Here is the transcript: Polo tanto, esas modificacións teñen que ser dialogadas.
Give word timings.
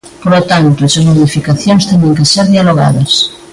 Polo 0.23 0.41
tanto, 0.51 0.79
esas 0.87 1.07
modificacións 1.09 1.87
teñen 1.89 2.15
que 2.17 2.29
ser 2.33 2.45
dialogadas. 2.55 3.11